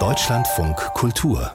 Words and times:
Deutschlandfunk 0.00 0.76
Kultur 0.94 1.52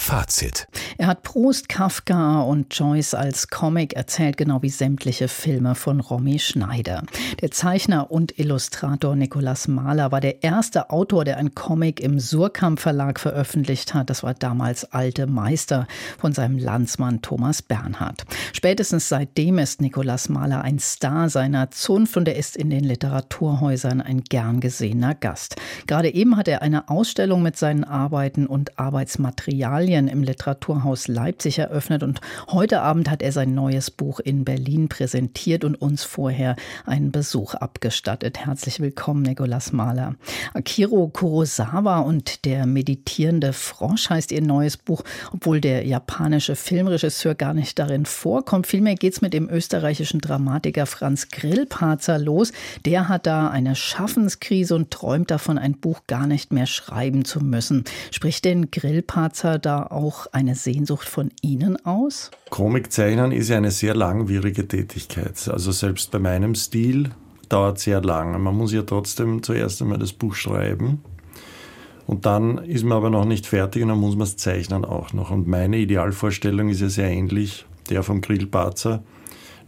Fazit. 0.00 0.66
Er 0.96 1.06
hat 1.06 1.22
Proust, 1.22 1.68
Kafka 1.68 2.40
und 2.40 2.74
Joyce 2.74 3.14
als 3.14 3.48
Comic 3.48 3.92
erzählt, 3.92 4.38
genau 4.38 4.62
wie 4.62 4.70
sämtliche 4.70 5.28
Filme 5.28 5.74
von 5.74 6.00
Romy 6.00 6.38
Schneider. 6.38 7.04
Der 7.42 7.50
Zeichner 7.50 8.10
und 8.10 8.38
Illustrator 8.38 9.14
Nikolaus 9.14 9.68
Mahler 9.68 10.10
war 10.10 10.22
der 10.22 10.42
erste 10.42 10.88
Autor, 10.88 11.24
der 11.24 11.36
ein 11.36 11.54
Comic 11.54 12.00
im 12.00 12.18
Surkamp 12.18 12.80
Verlag 12.80 13.20
veröffentlicht 13.20 13.92
hat. 13.92 14.08
Das 14.08 14.22
war 14.22 14.32
damals 14.32 14.90
Alte 14.90 15.26
Meister 15.26 15.86
von 16.18 16.32
seinem 16.32 16.58
Landsmann 16.58 17.20
Thomas 17.20 17.60
Bernhard. 17.60 18.24
Spätestens 18.54 19.08
seitdem 19.10 19.58
ist 19.58 19.82
Nikolaus 19.82 20.30
Mahler 20.30 20.62
ein 20.62 20.78
Star 20.78 21.28
seiner 21.28 21.70
Zunft 21.70 22.16
und 22.16 22.26
er 22.26 22.36
ist 22.36 22.56
in 22.56 22.70
den 22.70 22.84
Literaturhäusern 22.84 24.00
ein 24.00 24.24
gern 24.24 24.60
gesehener 24.60 25.14
Gast. 25.14 25.56
Gerade 25.86 26.12
eben 26.12 26.38
hat 26.38 26.48
er 26.48 26.62
eine 26.62 26.88
Ausstellung 26.88 27.42
mit 27.42 27.58
seinen 27.58 27.84
Arbeiten 27.84 28.46
und 28.46 28.78
Arbeitsmaterialien 28.78 29.89
Italien 29.90 30.06
im 30.06 30.22
Literaturhaus 30.22 31.08
Leipzig 31.08 31.58
eröffnet 31.58 32.04
und 32.04 32.20
heute 32.48 32.80
Abend 32.80 33.10
hat 33.10 33.22
er 33.22 33.32
sein 33.32 33.54
neues 33.54 33.90
Buch 33.90 34.20
in 34.20 34.44
Berlin 34.44 34.88
präsentiert 34.88 35.64
und 35.64 35.74
uns 35.74 36.04
vorher 36.04 36.54
einen 36.86 37.10
Besuch 37.10 37.54
abgestattet. 37.54 38.38
Herzlich 38.46 38.78
willkommen, 38.78 39.22
Nicolas 39.22 39.72
Mahler. 39.72 40.14
Akiro 40.54 41.08
Kurosawa 41.08 42.00
und 42.00 42.44
der 42.44 42.66
meditierende 42.66 43.52
Frosch 43.52 44.10
heißt 44.10 44.30
ihr 44.30 44.42
neues 44.42 44.76
Buch, 44.76 45.02
obwohl 45.32 45.60
der 45.60 45.84
japanische 45.84 46.54
Filmregisseur 46.54 47.34
gar 47.34 47.52
nicht 47.52 47.76
darin 47.80 48.06
vorkommt. 48.06 48.68
Vielmehr 48.68 48.94
geht 48.94 49.14
es 49.14 49.22
mit 49.22 49.34
dem 49.34 49.50
österreichischen 49.50 50.20
Dramatiker 50.20 50.86
Franz 50.86 51.30
Grillparzer 51.30 52.20
los. 52.20 52.52
Der 52.86 53.08
hat 53.08 53.26
da 53.26 53.48
eine 53.48 53.74
Schaffenskrise 53.74 54.76
und 54.76 54.92
träumt 54.92 55.32
davon, 55.32 55.58
ein 55.58 55.74
Buch 55.74 56.02
gar 56.06 56.28
nicht 56.28 56.52
mehr 56.52 56.66
schreiben 56.66 57.24
zu 57.24 57.40
müssen. 57.40 57.82
Spricht 58.12 58.44
denn 58.44 58.70
Grillparzer 58.70 59.58
da 59.58 59.69
auch 59.78 60.26
eine 60.32 60.54
Sehnsucht 60.54 61.08
von 61.08 61.30
Ihnen 61.42 61.84
aus? 61.84 62.30
Comiczeichnen 62.50 63.32
ist 63.32 63.48
ja 63.48 63.56
eine 63.56 63.70
sehr 63.70 63.94
langwierige 63.94 64.66
Tätigkeit. 64.66 65.48
Also 65.48 65.72
selbst 65.72 66.10
bei 66.10 66.18
meinem 66.18 66.54
Stil 66.54 67.10
dauert 67.48 67.78
sehr 67.78 68.00
lange. 68.02 68.38
Man 68.38 68.56
muss 68.56 68.72
ja 68.72 68.82
trotzdem 68.82 69.42
zuerst 69.42 69.82
einmal 69.82 69.98
das 69.98 70.12
Buch 70.12 70.34
schreiben. 70.34 71.02
Und 72.06 72.26
dann 72.26 72.58
ist 72.58 72.84
man 72.84 72.98
aber 72.98 73.10
noch 73.10 73.24
nicht 73.24 73.46
fertig 73.46 73.82
und 73.82 73.88
dann 73.88 73.98
muss 73.98 74.16
man 74.16 74.24
es 74.24 74.36
zeichnen 74.36 74.84
auch 74.84 75.12
noch. 75.12 75.30
Und 75.30 75.46
meine 75.46 75.78
Idealvorstellung 75.78 76.68
ist 76.68 76.80
ja 76.80 76.88
sehr 76.88 77.08
ähnlich 77.10 77.66
der 77.88 78.02
vom 78.02 78.20
Grillparzer 78.20 79.02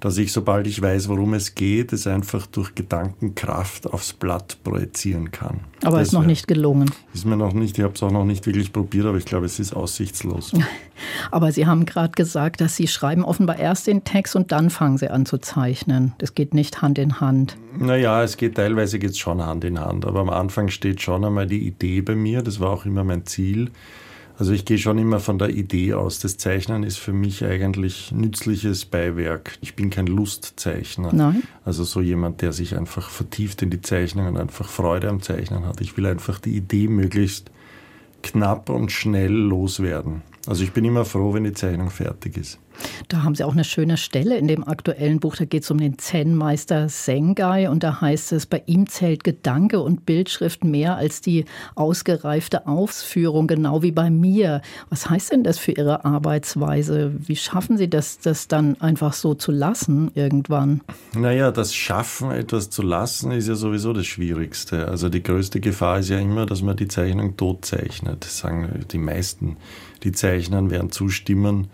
dass 0.02 0.18
ich, 0.18 0.32
sobald 0.32 0.66
ich 0.66 0.82
weiß, 0.82 1.08
worum 1.08 1.32
es 1.34 1.54
geht, 1.54 1.92
es 1.92 2.08
einfach 2.08 2.48
durch 2.48 2.74
Gedankenkraft 2.74 3.86
aufs 3.86 4.12
Blatt 4.12 4.58
projizieren 4.64 5.30
kann. 5.30 5.60
Aber 5.84 6.00
es 6.00 6.08
ist 6.08 6.12
noch 6.12 6.26
nicht 6.26 6.48
gelungen. 6.48 6.90
Ist 7.14 7.24
mir 7.24 7.36
noch 7.36 7.52
nicht, 7.52 7.78
ich 7.78 7.84
habe 7.84 7.94
es 7.94 8.02
auch 8.02 8.10
noch 8.10 8.24
nicht 8.24 8.44
wirklich 8.44 8.72
probiert, 8.72 9.06
aber 9.06 9.16
ich 9.18 9.24
glaube, 9.24 9.46
es 9.46 9.60
ist 9.60 9.72
aussichtslos. 9.72 10.52
Aber 11.32 11.50
Sie 11.50 11.66
haben 11.66 11.84
gerade 11.84 12.12
gesagt, 12.12 12.60
dass 12.60 12.76
Sie 12.76 12.86
schreiben 12.86 13.24
offenbar 13.24 13.58
erst 13.58 13.86
den 13.86 14.04
Text 14.04 14.36
und 14.36 14.52
dann 14.52 14.70
fangen 14.70 14.98
Sie 14.98 15.08
an 15.08 15.26
zu 15.26 15.38
zeichnen. 15.38 16.14
Das 16.18 16.34
geht 16.34 16.54
nicht 16.54 16.82
Hand 16.82 16.98
in 16.98 17.20
Hand. 17.20 17.56
Naja, 17.76 18.22
es 18.22 18.36
geht 18.36 18.56
teilweise 18.56 18.98
geht's 18.98 19.18
schon 19.18 19.44
Hand 19.44 19.64
in 19.64 19.80
Hand, 19.80 20.04
aber 20.04 20.20
am 20.20 20.30
Anfang 20.30 20.68
steht 20.68 21.00
schon 21.00 21.24
einmal 21.24 21.46
die 21.46 21.66
Idee 21.66 22.02
bei 22.02 22.14
mir, 22.14 22.42
das 22.42 22.60
war 22.60 22.70
auch 22.70 22.86
immer 22.86 23.04
mein 23.04 23.24
Ziel 23.26 23.70
also 24.38 24.52
ich 24.52 24.64
gehe 24.64 24.78
schon 24.78 24.98
immer 24.98 25.20
von 25.20 25.38
der 25.38 25.50
Idee 25.50 25.94
aus. 25.94 26.18
Das 26.18 26.36
Zeichnen 26.36 26.82
ist 26.82 26.98
für 26.98 27.12
mich 27.12 27.44
eigentlich 27.44 28.12
nützliches 28.12 28.84
Beiwerk. 28.84 29.58
Ich 29.60 29.76
bin 29.76 29.90
kein 29.90 30.06
Lustzeichner. 30.06 31.12
Nein. 31.12 31.42
Also 31.64 31.84
so 31.84 32.00
jemand, 32.00 32.42
der 32.42 32.52
sich 32.52 32.76
einfach 32.76 33.10
vertieft 33.10 33.62
in 33.62 33.70
die 33.70 33.82
Zeichnung 33.82 34.26
und 34.26 34.38
einfach 34.38 34.68
Freude 34.68 35.08
am 35.08 35.22
Zeichnen 35.22 35.66
hat. 35.66 35.80
Ich 35.80 35.96
will 35.96 36.06
einfach 36.06 36.38
die 36.38 36.56
Idee 36.56 36.88
möglichst 36.88 37.50
knapp 38.22 38.68
und 38.68 38.90
schnell 38.90 39.32
loswerden. 39.32 40.22
Also 40.46 40.64
ich 40.64 40.72
bin 40.72 40.84
immer 40.84 41.04
froh, 41.04 41.34
wenn 41.34 41.44
die 41.44 41.52
Zeichnung 41.52 41.90
fertig 41.90 42.36
ist. 42.36 42.58
Da 43.08 43.22
haben 43.22 43.34
Sie 43.34 43.44
auch 43.44 43.52
eine 43.52 43.64
schöne 43.64 43.96
Stelle 43.96 44.36
in 44.38 44.48
dem 44.48 44.66
aktuellen 44.66 45.20
Buch. 45.20 45.36
Da 45.36 45.44
geht 45.44 45.62
es 45.62 45.70
um 45.70 45.78
den 45.78 45.98
Zen-Meister 45.98 46.88
Sengai 46.88 47.68
und 47.70 47.82
da 47.82 48.00
heißt 48.00 48.32
es, 48.32 48.46
bei 48.46 48.62
ihm 48.66 48.88
zählt 48.88 49.24
Gedanke 49.24 49.80
und 49.80 50.06
Bildschrift 50.06 50.64
mehr 50.64 50.96
als 50.96 51.20
die 51.20 51.44
ausgereifte 51.74 52.66
Ausführung, 52.66 53.46
genau 53.46 53.82
wie 53.82 53.92
bei 53.92 54.10
mir. 54.10 54.62
Was 54.88 55.08
heißt 55.08 55.32
denn 55.32 55.44
das 55.44 55.58
für 55.58 55.72
Ihre 55.72 56.04
Arbeitsweise? 56.04 57.12
Wie 57.18 57.36
schaffen 57.36 57.76
Sie 57.76 57.88
das, 57.88 58.18
das 58.18 58.48
dann 58.48 58.80
einfach 58.80 59.12
so 59.12 59.34
zu 59.34 59.52
lassen 59.52 60.10
irgendwann? 60.14 60.80
Naja, 61.14 61.52
das 61.52 61.74
Schaffen, 61.74 62.30
etwas 62.30 62.70
zu 62.70 62.82
lassen, 62.82 63.32
ist 63.32 63.48
ja 63.48 63.54
sowieso 63.54 63.92
das 63.92 64.06
Schwierigste. 64.06 64.88
Also 64.88 65.08
die 65.08 65.22
größte 65.22 65.60
Gefahr 65.60 66.00
ist 66.00 66.08
ja 66.08 66.18
immer, 66.18 66.46
dass 66.46 66.62
man 66.62 66.76
die 66.76 66.88
Zeichnung 66.88 67.36
tot 67.36 67.64
zeichnet. 67.64 68.24
Sagen 68.24 68.84
die 68.90 68.98
meisten, 68.98 69.56
die 70.02 70.12
zeichnen, 70.12 70.70
werden 70.70 70.90
zustimmen 70.90 71.68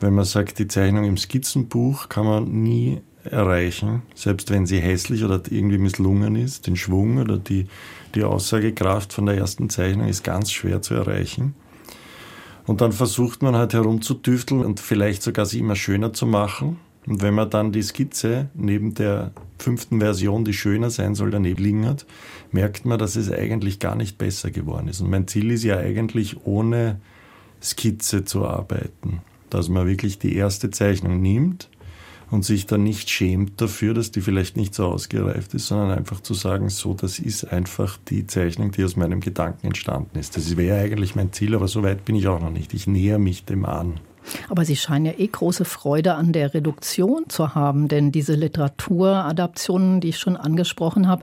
wenn 0.00 0.14
man 0.14 0.24
sagt, 0.24 0.58
die 0.58 0.68
Zeichnung 0.68 1.04
im 1.04 1.16
Skizzenbuch 1.16 2.08
kann 2.08 2.26
man 2.26 2.62
nie 2.62 3.00
erreichen, 3.24 4.02
selbst 4.14 4.50
wenn 4.50 4.66
sie 4.66 4.78
hässlich 4.78 5.24
oder 5.24 5.40
irgendwie 5.50 5.78
misslungen 5.78 6.36
ist. 6.36 6.66
Den 6.66 6.76
Schwung 6.76 7.18
oder 7.18 7.38
die, 7.38 7.66
die 8.14 8.22
Aussagekraft 8.22 9.12
von 9.12 9.26
der 9.26 9.36
ersten 9.36 9.68
Zeichnung 9.68 10.08
ist 10.08 10.22
ganz 10.22 10.52
schwer 10.52 10.82
zu 10.82 10.94
erreichen. 10.94 11.54
Und 12.66 12.80
dann 12.80 12.92
versucht 12.92 13.42
man 13.42 13.56
halt 13.56 13.74
herumzutüfteln 13.74 14.64
und 14.64 14.80
vielleicht 14.80 15.22
sogar 15.22 15.46
sie 15.46 15.60
immer 15.60 15.76
schöner 15.76 16.12
zu 16.12 16.26
machen. 16.26 16.78
Und 17.06 17.22
wenn 17.22 17.34
man 17.34 17.48
dann 17.48 17.70
die 17.70 17.82
Skizze 17.82 18.48
neben 18.54 18.94
der 18.94 19.32
fünften 19.58 20.00
Version, 20.00 20.44
die 20.44 20.52
schöner 20.52 20.90
sein 20.90 21.14
soll, 21.14 21.30
daneben 21.30 21.62
liegen 21.62 21.86
hat, 21.86 22.04
merkt 22.50 22.84
man, 22.84 22.98
dass 22.98 23.14
es 23.14 23.30
eigentlich 23.30 23.78
gar 23.78 23.94
nicht 23.94 24.18
besser 24.18 24.50
geworden 24.50 24.88
ist. 24.88 25.00
Und 25.00 25.10
mein 25.10 25.28
Ziel 25.28 25.52
ist 25.52 25.62
ja 25.62 25.78
eigentlich 25.78 26.44
ohne 26.44 27.00
Skizze 27.62 28.24
zu 28.24 28.46
arbeiten 28.46 29.20
dass 29.50 29.68
man 29.68 29.86
wirklich 29.86 30.18
die 30.18 30.36
erste 30.36 30.70
Zeichnung 30.70 31.20
nimmt 31.20 31.68
und 32.30 32.44
sich 32.44 32.66
dann 32.66 32.82
nicht 32.82 33.08
schämt 33.08 33.60
dafür, 33.60 33.94
dass 33.94 34.10
die 34.10 34.20
vielleicht 34.20 34.56
nicht 34.56 34.74
so 34.74 34.86
ausgereift 34.86 35.54
ist, 35.54 35.68
sondern 35.68 35.96
einfach 35.96 36.20
zu 36.20 36.34
sagen, 36.34 36.68
so, 36.68 36.94
das 36.94 37.18
ist 37.18 37.44
einfach 37.44 37.98
die 38.08 38.26
Zeichnung, 38.26 38.72
die 38.72 38.84
aus 38.84 38.96
meinem 38.96 39.20
Gedanken 39.20 39.68
entstanden 39.68 40.18
ist. 40.18 40.36
Das 40.36 40.56
wäre 40.56 40.80
eigentlich 40.80 41.14
mein 41.14 41.32
Ziel, 41.32 41.54
aber 41.54 41.68
so 41.68 41.82
weit 41.82 42.04
bin 42.04 42.16
ich 42.16 42.26
auch 42.26 42.40
noch 42.40 42.50
nicht. 42.50 42.74
Ich 42.74 42.86
näher 42.86 43.18
mich 43.18 43.44
dem 43.44 43.64
an. 43.64 44.00
Aber 44.48 44.64
Sie 44.64 44.76
scheinen 44.76 45.06
ja 45.06 45.12
eh 45.16 45.26
große 45.26 45.64
Freude 45.64 46.14
an 46.14 46.32
der 46.32 46.54
Reduktion 46.54 47.24
zu 47.28 47.54
haben, 47.54 47.88
denn 47.88 48.12
diese 48.12 48.34
Literaturadaptionen, 48.34 50.00
die 50.00 50.08
ich 50.08 50.18
schon 50.18 50.36
angesprochen 50.36 51.08
habe, 51.08 51.22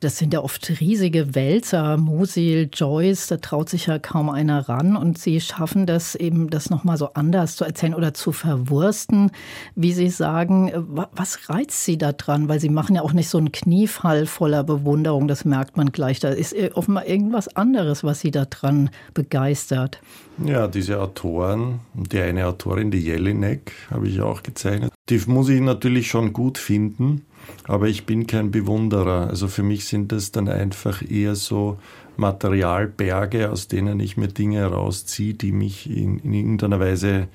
das 0.00 0.18
sind 0.18 0.32
ja 0.32 0.40
oft 0.40 0.68
riesige 0.80 1.34
Wälzer, 1.34 1.96
Musil, 1.96 2.68
Joyce, 2.72 3.26
da 3.28 3.36
traut 3.38 3.68
sich 3.68 3.86
ja 3.86 3.98
kaum 3.98 4.30
einer 4.30 4.68
ran 4.68 4.96
und 4.96 5.18
Sie 5.18 5.40
schaffen 5.40 5.86
das 5.86 6.14
eben, 6.14 6.50
das 6.50 6.70
nochmal 6.70 6.96
so 6.96 7.14
anders 7.14 7.56
zu 7.56 7.64
erzählen 7.64 7.94
oder 7.94 8.14
zu 8.14 8.32
verwursten, 8.32 9.30
wie 9.74 9.92
Sie 9.92 10.10
sagen. 10.10 10.70
Was 11.12 11.48
reizt 11.48 11.84
Sie 11.84 11.98
da 11.98 12.12
dran? 12.12 12.48
Weil 12.48 12.60
Sie 12.60 12.68
machen 12.68 12.96
ja 12.96 13.02
auch 13.02 13.12
nicht 13.12 13.28
so 13.28 13.38
einen 13.38 13.52
Kniefall 13.52 14.26
voller 14.26 14.64
Bewunderung, 14.64 15.28
das 15.28 15.44
merkt 15.44 15.76
man 15.76 15.92
gleich. 15.92 16.20
Da 16.20 16.28
ist 16.30 16.54
offenbar 16.74 17.06
irgendwas 17.06 17.54
anderes, 17.56 18.04
was 18.04 18.20
Sie 18.20 18.30
da 18.30 18.44
dran 18.44 18.90
begeistert. 19.14 20.00
Ja, 20.44 20.66
diese 20.66 21.00
Autoren, 21.00 21.80
die 21.94 22.20
eine 22.20 22.43
Autorin, 22.44 22.90
die 22.90 22.98
Jelinek, 22.98 23.72
habe 23.90 24.08
ich 24.08 24.20
auch 24.20 24.42
gezeichnet. 24.42 24.92
Die 25.08 25.20
muss 25.26 25.48
ich 25.48 25.60
natürlich 25.60 26.08
schon 26.08 26.32
gut 26.32 26.58
finden, 26.58 27.26
aber 27.64 27.88
ich 27.88 28.06
bin 28.06 28.26
kein 28.26 28.50
Bewunderer. 28.50 29.28
Also 29.28 29.48
für 29.48 29.62
mich 29.62 29.86
sind 29.86 30.12
das 30.12 30.32
dann 30.32 30.48
einfach 30.48 31.02
eher 31.08 31.34
so 31.34 31.78
Materialberge, 32.16 33.50
aus 33.50 33.68
denen 33.68 34.00
ich 34.00 34.16
mir 34.16 34.28
Dinge 34.28 34.58
herausziehe, 34.58 35.34
die 35.34 35.52
mich 35.52 35.90
in, 35.90 36.18
in 36.20 36.32
irgendeiner 36.32 36.80
Weise 36.80 37.28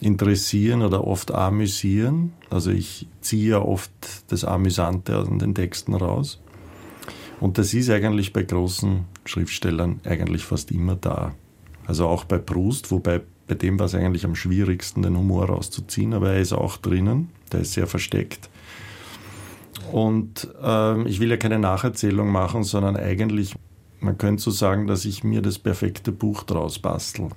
interessieren 0.00 0.82
oder 0.82 1.06
oft 1.06 1.32
amüsieren. 1.32 2.32
Also 2.50 2.70
ich 2.70 3.06
ziehe 3.20 3.50
ja 3.50 3.62
oft 3.62 3.90
das 4.28 4.44
Amüsante 4.44 5.16
aus 5.16 5.28
den 5.28 5.54
Texten 5.54 5.94
raus. 5.94 6.40
Und 7.40 7.58
das 7.58 7.74
ist 7.74 7.90
eigentlich 7.90 8.32
bei 8.32 8.42
großen 8.42 9.04
Schriftstellern 9.24 10.00
eigentlich 10.04 10.44
fast 10.44 10.70
immer 10.70 10.96
da. 10.96 11.34
Also 11.86 12.06
auch 12.06 12.24
bei 12.24 12.38
Proust, 12.38 12.90
wobei 12.90 13.22
bei 13.52 13.58
dem 13.58 13.78
war 13.78 13.84
es 13.84 13.94
eigentlich 13.94 14.24
am 14.24 14.34
schwierigsten, 14.34 15.02
den 15.02 15.14
Humor 15.14 15.44
rauszuziehen, 15.44 16.14
aber 16.14 16.32
er 16.32 16.40
ist 16.40 16.54
auch 16.54 16.78
drinnen, 16.78 17.28
der 17.52 17.60
ist 17.60 17.74
sehr 17.74 17.86
versteckt. 17.86 18.48
Und 19.92 20.48
äh, 20.62 21.02
ich 21.02 21.20
will 21.20 21.28
ja 21.28 21.36
keine 21.36 21.58
Nacherzählung 21.58 22.30
machen, 22.32 22.64
sondern 22.64 22.96
eigentlich, 22.96 23.54
man 24.00 24.16
könnte 24.16 24.42
so 24.42 24.50
sagen, 24.50 24.86
dass 24.86 25.04
ich 25.04 25.22
mir 25.22 25.42
das 25.42 25.58
perfekte 25.58 26.12
Buch 26.12 26.44
draus 26.44 26.78
bastel. 26.78 27.28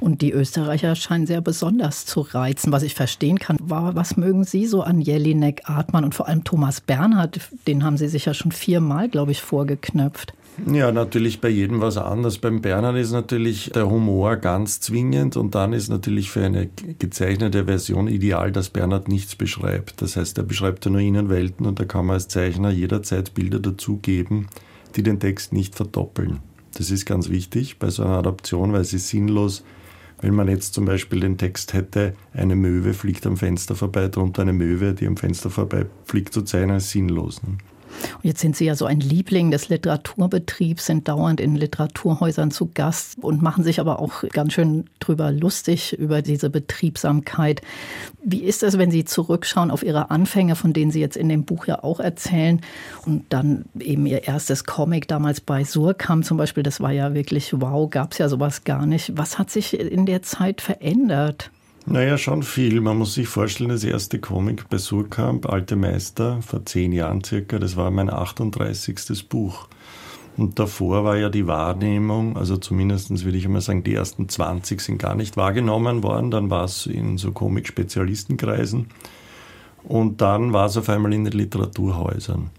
Und 0.00 0.22
die 0.22 0.32
Österreicher 0.32 0.94
scheinen 0.94 1.26
sehr 1.26 1.42
besonders 1.42 2.06
zu 2.06 2.22
reizen, 2.22 2.72
was 2.72 2.82
ich 2.82 2.94
verstehen 2.94 3.38
kann. 3.38 3.58
Was 3.60 4.16
mögen 4.16 4.44
Sie 4.44 4.66
so 4.66 4.80
an 4.80 5.02
Jelinek, 5.02 5.68
Artmann 5.68 6.04
und 6.04 6.14
vor 6.14 6.28
allem 6.28 6.44
Thomas 6.44 6.80
Bernhard? 6.80 7.40
Den 7.66 7.84
haben 7.84 7.98
Sie 7.98 8.08
sich 8.08 8.24
ja 8.24 8.32
schon 8.32 8.52
viermal, 8.52 9.10
glaube 9.10 9.32
ich, 9.32 9.42
vorgeknöpft. 9.42 10.32
Ja, 10.70 10.92
natürlich 10.92 11.40
bei 11.40 11.48
jedem 11.48 11.80
was 11.80 11.96
anderes. 11.96 12.38
Beim 12.38 12.60
Bernhard 12.60 12.96
ist 12.96 13.10
natürlich 13.10 13.70
der 13.74 13.88
Humor 13.88 14.36
ganz 14.36 14.80
zwingend 14.80 15.36
und 15.36 15.54
dann 15.54 15.72
ist 15.72 15.88
natürlich 15.88 16.30
für 16.30 16.44
eine 16.44 16.68
gezeichnete 16.98 17.64
Version 17.64 18.06
ideal, 18.06 18.52
dass 18.52 18.68
Bernhard 18.68 19.08
nichts 19.08 19.34
beschreibt. 19.34 20.02
Das 20.02 20.16
heißt, 20.16 20.36
er 20.38 20.44
beschreibt 20.44 20.84
ja 20.84 20.90
nur 20.90 21.00
Innenwelten 21.00 21.66
und 21.66 21.80
da 21.80 21.84
kann 21.84 22.06
man 22.06 22.14
als 22.14 22.28
Zeichner 22.28 22.70
jederzeit 22.70 23.34
Bilder 23.34 23.60
dazugeben, 23.60 24.48
die 24.94 25.02
den 25.02 25.20
Text 25.20 25.52
nicht 25.52 25.74
verdoppeln. 25.74 26.40
Das 26.74 26.90
ist 26.90 27.06
ganz 27.06 27.28
wichtig 27.28 27.78
bei 27.78 27.90
so 27.90 28.04
einer 28.04 28.18
Adaption, 28.18 28.72
weil 28.72 28.82
es 28.82 28.92
ist 28.92 29.08
sinnlos, 29.08 29.64
wenn 30.20 30.34
man 30.34 30.48
jetzt 30.48 30.74
zum 30.74 30.84
Beispiel 30.84 31.20
den 31.20 31.38
Text 31.38 31.72
hätte, 31.72 32.14
eine 32.32 32.56
Möwe 32.56 32.94
fliegt 32.94 33.26
am 33.26 33.36
Fenster 33.36 33.74
vorbei, 33.74 34.08
drunter 34.08 34.42
eine 34.42 34.52
Möwe, 34.52 34.94
die 34.94 35.06
am 35.06 35.16
Fenster 35.16 35.50
vorbei 35.50 35.86
fliegt, 36.04 36.32
zu 36.32 36.42
zeichnen, 36.42 36.76
ist 36.76 36.90
sinnlos. 36.90 37.42
Ne? 37.42 37.58
Und 38.14 38.24
jetzt 38.24 38.40
sind 38.40 38.56
Sie 38.56 38.64
ja 38.64 38.74
so 38.74 38.86
ein 38.86 39.00
Liebling 39.00 39.50
des 39.50 39.68
Literaturbetriebs, 39.68 40.86
sind 40.86 41.08
dauernd 41.08 41.40
in 41.40 41.56
Literaturhäusern 41.56 42.50
zu 42.50 42.70
Gast 42.72 43.18
und 43.20 43.42
machen 43.42 43.64
sich 43.64 43.80
aber 43.80 43.98
auch 43.98 44.24
ganz 44.32 44.52
schön 44.52 44.84
drüber 45.00 45.32
lustig 45.32 45.92
über 45.94 46.22
diese 46.22 46.50
Betriebsamkeit. 46.50 47.62
Wie 48.24 48.42
ist 48.42 48.62
es, 48.62 48.78
wenn 48.78 48.90
Sie 48.90 49.04
zurückschauen 49.04 49.70
auf 49.70 49.82
Ihre 49.82 50.10
Anfänge, 50.10 50.56
von 50.56 50.72
denen 50.72 50.90
Sie 50.90 51.00
jetzt 51.00 51.16
in 51.16 51.28
dem 51.28 51.44
Buch 51.44 51.66
ja 51.66 51.82
auch 51.82 52.00
erzählen 52.00 52.60
und 53.06 53.24
dann 53.30 53.64
eben 53.78 54.06
Ihr 54.06 54.24
erstes 54.24 54.64
Comic 54.64 55.08
damals 55.08 55.40
bei 55.40 55.64
Surkamp 55.64 56.24
zum 56.24 56.36
Beispiel, 56.36 56.62
das 56.62 56.80
war 56.80 56.92
ja 56.92 57.14
wirklich 57.14 57.52
wow, 57.60 57.88
gab 57.90 58.12
es 58.12 58.18
ja 58.18 58.28
sowas 58.28 58.64
gar 58.64 58.86
nicht. 58.86 59.16
Was 59.16 59.38
hat 59.38 59.50
sich 59.50 59.78
in 59.78 60.06
der 60.06 60.22
Zeit 60.22 60.60
verändert? 60.60 61.50
Naja, 61.84 62.16
schon 62.16 62.44
viel. 62.44 62.80
Man 62.80 62.98
muss 62.98 63.14
sich 63.14 63.26
vorstellen, 63.26 63.70
das 63.70 63.82
erste 63.82 64.20
Comic 64.20 64.68
bei 64.68 64.78
Surkamp, 64.78 65.46
Alte 65.46 65.74
Meister, 65.74 66.40
vor 66.40 66.64
zehn 66.64 66.92
Jahren 66.92 67.24
circa, 67.24 67.58
das 67.58 67.76
war 67.76 67.90
mein 67.90 68.08
38. 68.08 69.28
Buch. 69.28 69.66
Und 70.36 70.58
davor 70.58 71.04
war 71.04 71.16
ja 71.16 71.28
die 71.28 71.46
Wahrnehmung, 71.46 72.36
also 72.36 72.56
zumindest 72.56 73.24
würde 73.24 73.36
ich 73.36 73.44
einmal 73.44 73.60
sagen, 73.60 73.82
die 73.82 73.94
ersten 73.94 74.28
20 74.28 74.80
sind 74.80 74.98
gar 74.98 75.14
nicht 75.14 75.36
wahrgenommen 75.36 76.02
worden. 76.02 76.30
Dann 76.30 76.50
war 76.50 76.64
es 76.64 76.86
in 76.86 77.18
so 77.18 77.32
Comic-Spezialistenkreisen. 77.32 78.86
Und 79.82 80.20
dann 80.20 80.52
war 80.52 80.66
es 80.66 80.76
auf 80.76 80.88
einmal 80.88 81.12
in 81.12 81.24
den 81.24 81.32
Literaturhäusern. 81.32 82.50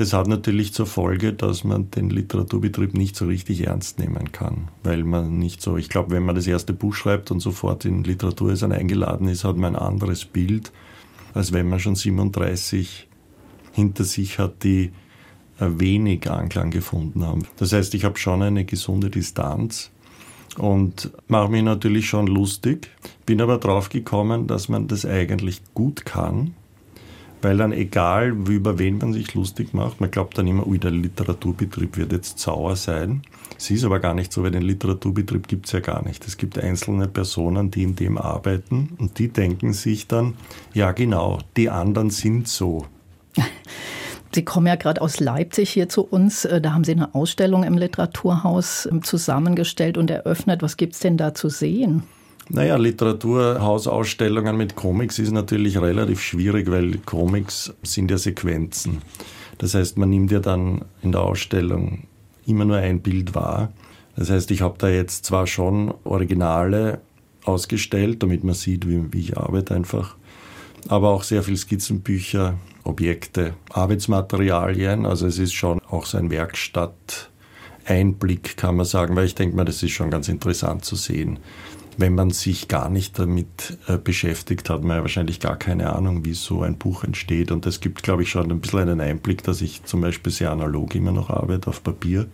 Das 0.00 0.14
hat 0.14 0.28
natürlich 0.28 0.72
zur 0.72 0.86
Folge, 0.86 1.34
dass 1.34 1.62
man 1.62 1.90
den 1.90 2.08
Literaturbetrieb 2.08 2.94
nicht 2.94 3.16
so 3.16 3.26
richtig 3.26 3.66
ernst 3.66 3.98
nehmen 3.98 4.32
kann, 4.32 4.68
weil 4.82 5.04
man 5.04 5.38
nicht 5.38 5.60
so, 5.60 5.76
ich 5.76 5.90
glaube, 5.90 6.12
wenn 6.12 6.22
man 6.22 6.34
das 6.34 6.46
erste 6.46 6.72
Buch 6.72 6.94
schreibt 6.94 7.30
und 7.30 7.40
sofort 7.40 7.84
in 7.84 8.02
Literaturhäusern 8.02 8.72
eingeladen 8.72 9.28
ist, 9.28 9.44
hat 9.44 9.58
man 9.58 9.76
ein 9.76 9.82
anderes 9.82 10.24
Bild, 10.24 10.72
als 11.34 11.52
wenn 11.52 11.68
man 11.68 11.80
schon 11.80 11.96
37 11.96 13.08
hinter 13.72 14.04
sich 14.04 14.38
hat, 14.38 14.64
die 14.64 14.92
äh, 15.58 15.66
wenig 15.68 16.30
Anklang 16.30 16.70
gefunden 16.70 17.26
haben. 17.26 17.42
Das 17.58 17.74
heißt, 17.74 17.92
ich 17.92 18.06
habe 18.06 18.18
schon 18.18 18.40
eine 18.40 18.64
gesunde 18.64 19.10
Distanz 19.10 19.90
und 20.56 21.10
mache 21.28 21.50
mich 21.50 21.62
natürlich 21.62 22.08
schon 22.08 22.26
lustig, 22.26 22.88
bin 23.26 23.42
aber 23.42 23.58
drauf 23.58 23.90
gekommen, 23.90 24.46
dass 24.46 24.70
man 24.70 24.88
das 24.88 25.04
eigentlich 25.04 25.60
gut 25.74 26.06
kann 26.06 26.54
weil 27.42 27.56
dann 27.56 27.72
egal, 27.72 28.28
über 28.48 28.78
wen 28.78 28.98
man 28.98 29.12
sich 29.12 29.34
lustig 29.34 29.72
macht, 29.74 30.00
man 30.00 30.10
glaubt 30.10 30.38
dann 30.38 30.46
immer, 30.46 30.66
ui, 30.66 30.78
der 30.78 30.90
Literaturbetrieb 30.90 31.96
wird 31.96 32.12
jetzt 32.12 32.38
sauer 32.38 32.76
sein. 32.76 33.22
Es 33.56 33.70
ist 33.70 33.84
aber 33.84 34.00
gar 34.00 34.14
nicht 34.14 34.32
so, 34.32 34.42
weil 34.42 34.50
den 34.50 34.62
Literaturbetrieb 34.62 35.48
gibt 35.48 35.66
es 35.66 35.72
ja 35.72 35.80
gar 35.80 36.02
nicht. 36.04 36.26
Es 36.26 36.36
gibt 36.36 36.58
einzelne 36.58 37.08
Personen, 37.08 37.70
die 37.70 37.82
in 37.82 37.96
dem 37.96 38.18
arbeiten 38.18 38.96
und 38.98 39.18
die 39.18 39.28
denken 39.28 39.72
sich 39.72 40.06
dann, 40.06 40.34
ja 40.72 40.92
genau, 40.92 41.38
die 41.56 41.70
anderen 41.70 42.10
sind 42.10 42.48
so. 42.48 42.86
Sie 44.32 44.44
kommen 44.44 44.68
ja 44.68 44.76
gerade 44.76 45.02
aus 45.02 45.18
Leipzig 45.18 45.70
hier 45.70 45.88
zu 45.88 46.02
uns. 46.02 46.44
Äh, 46.44 46.60
da 46.60 46.72
haben 46.72 46.84
Sie 46.84 46.92
eine 46.92 47.14
Ausstellung 47.14 47.64
im 47.64 47.76
Literaturhaus 47.76 48.86
ähm, 48.90 49.02
zusammengestellt 49.02 49.98
und 49.98 50.08
eröffnet. 50.08 50.62
Was 50.62 50.76
gibt 50.76 50.94
es 50.94 51.00
denn 51.00 51.16
da 51.16 51.34
zu 51.34 51.48
sehen? 51.48 52.04
Naja, 52.52 52.76
Literaturhausausstellungen 52.76 54.56
mit 54.56 54.74
Comics 54.74 55.20
ist 55.20 55.30
natürlich 55.30 55.80
relativ 55.80 56.20
schwierig, 56.20 56.68
weil 56.68 56.98
Comics 56.98 57.72
sind 57.84 58.10
ja 58.10 58.18
Sequenzen. 58.18 59.02
Das 59.58 59.74
heißt, 59.74 59.96
man 59.98 60.10
nimmt 60.10 60.32
ja 60.32 60.40
dann 60.40 60.84
in 61.00 61.12
der 61.12 61.20
Ausstellung 61.20 62.08
immer 62.46 62.64
nur 62.64 62.78
ein 62.78 63.02
Bild 63.02 63.36
wahr. 63.36 63.70
Das 64.16 64.30
heißt, 64.30 64.50
ich 64.50 64.62
habe 64.62 64.74
da 64.78 64.88
jetzt 64.88 65.26
zwar 65.26 65.46
schon 65.46 65.94
Originale 66.02 67.00
ausgestellt, 67.44 68.24
damit 68.24 68.42
man 68.42 68.54
sieht, 68.54 68.88
wie, 68.88 69.12
wie 69.12 69.20
ich 69.20 69.38
arbeite 69.38 69.76
einfach, 69.76 70.16
aber 70.88 71.10
auch 71.10 71.22
sehr 71.22 71.44
viel 71.44 71.56
Skizzenbücher, 71.56 72.58
Objekte, 72.82 73.54
Arbeitsmaterialien. 73.70 75.06
Also 75.06 75.28
es 75.28 75.38
ist 75.38 75.52
schon 75.52 75.80
auch 75.88 76.04
so 76.04 76.18
ein 76.18 76.32
Werkstatt-Einblick, 76.32 78.56
kann 78.56 78.74
man 78.74 78.86
sagen, 78.86 79.14
weil 79.14 79.26
ich 79.26 79.36
denke 79.36 79.54
mal, 79.54 79.64
das 79.64 79.84
ist 79.84 79.92
schon 79.92 80.10
ganz 80.10 80.28
interessant 80.28 80.84
zu 80.84 80.96
sehen 80.96 81.38
wenn 81.98 82.14
man 82.14 82.30
sich 82.30 82.68
gar 82.68 82.88
nicht 82.88 83.18
damit 83.18 83.78
äh, 83.86 83.98
beschäftigt, 83.98 84.70
hat 84.70 84.82
man 84.82 84.96
ja 84.96 85.02
wahrscheinlich 85.02 85.40
gar 85.40 85.56
keine 85.56 85.92
Ahnung, 85.94 86.24
wie 86.24 86.34
so 86.34 86.62
ein 86.62 86.76
Buch 86.76 87.04
entsteht. 87.04 87.50
Und 87.50 87.66
das 87.66 87.80
gibt, 87.80 88.02
glaube 88.02 88.22
ich, 88.22 88.30
schon 88.30 88.50
ein 88.50 88.60
bisschen 88.60 88.80
einen 88.80 89.00
Einblick, 89.00 89.42
dass 89.42 89.60
ich 89.60 89.84
zum 89.84 90.00
Beispiel 90.00 90.32
sehr 90.32 90.50
analog 90.50 90.94
immer 90.94 91.12
noch 91.12 91.30
arbeite 91.30 91.68
auf 91.68 91.82
Papier. 91.82 92.26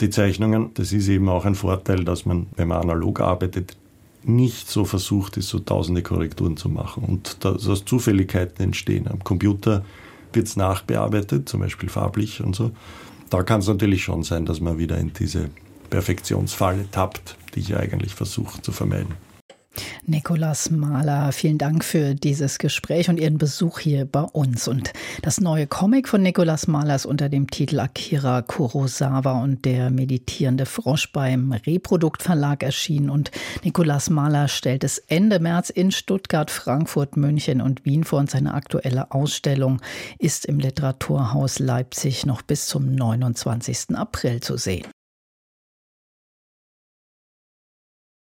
Die 0.00 0.10
Zeichnungen, 0.10 0.70
das 0.74 0.92
ist 0.92 1.08
eben 1.08 1.28
auch 1.28 1.44
ein 1.44 1.54
Vorteil, 1.54 2.04
dass 2.04 2.26
man, 2.26 2.46
wenn 2.56 2.68
man 2.68 2.82
analog 2.82 3.20
arbeitet, 3.20 3.76
nicht 4.24 4.68
so 4.68 4.84
versucht 4.84 5.36
ist, 5.36 5.48
so 5.48 5.60
tausende 5.60 6.02
Korrekturen 6.02 6.56
zu 6.56 6.68
machen 6.68 7.04
und 7.04 7.44
dass 7.44 7.84
Zufälligkeiten 7.84 8.64
entstehen. 8.64 9.08
Am 9.08 9.22
Computer 9.22 9.84
wird 10.32 10.48
es 10.48 10.56
nachbearbeitet, 10.56 11.48
zum 11.48 11.60
Beispiel 11.60 11.88
farblich 11.88 12.42
und 12.42 12.56
so. 12.56 12.72
Da 13.30 13.42
kann 13.42 13.60
es 13.60 13.68
natürlich 13.68 14.02
schon 14.02 14.22
sein, 14.22 14.44
dass 14.44 14.60
man 14.60 14.78
wieder 14.78 14.98
in 14.98 15.12
diese 15.12 15.50
Perfektionsfalle 15.88 16.90
tappt, 16.90 17.36
die 17.54 17.60
ich 17.60 17.76
eigentlich 17.76 18.14
versuche 18.14 18.60
zu 18.62 18.72
vermeiden. 18.72 19.14
Nikolas 20.06 20.70
Mahler, 20.70 21.32
vielen 21.32 21.58
Dank 21.58 21.84
für 21.84 22.14
dieses 22.14 22.58
Gespräch 22.58 23.08
und 23.08 23.18
Ihren 23.18 23.38
Besuch 23.38 23.78
hier 23.80 24.04
bei 24.04 24.22
uns. 24.22 24.68
Und 24.68 24.92
das 25.22 25.40
neue 25.40 25.66
Comic 25.66 26.08
von 26.08 26.22
Nikolas 26.22 26.66
Mahler 26.66 26.94
ist 26.94 27.06
unter 27.06 27.28
dem 27.28 27.50
Titel 27.50 27.80
Akira 27.80 28.42
Kurosawa 28.42 29.42
und 29.42 29.64
der 29.64 29.90
meditierende 29.90 30.66
Frosch 30.66 31.12
beim 31.12 31.52
Reprodukt 31.52 32.22
Verlag 32.22 32.62
erschienen. 32.62 33.10
Und 33.10 33.30
Nikolas 33.64 34.10
Mahler 34.10 34.48
stellt 34.48 34.84
es 34.84 34.98
Ende 34.98 35.40
März 35.40 35.70
in 35.70 35.90
Stuttgart, 35.90 36.50
Frankfurt, 36.50 37.16
München 37.16 37.60
und 37.60 37.84
Wien 37.84 38.04
vor. 38.04 38.20
Und 38.20 38.30
seine 38.30 38.54
aktuelle 38.54 39.10
Ausstellung 39.10 39.80
ist 40.18 40.46
im 40.46 40.58
Literaturhaus 40.58 41.58
Leipzig 41.58 42.26
noch 42.26 42.42
bis 42.42 42.66
zum 42.66 42.94
29. 42.94 43.96
April 43.96 44.40
zu 44.40 44.56
sehen. 44.56 44.86